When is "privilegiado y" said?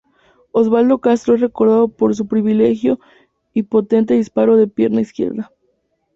2.27-3.61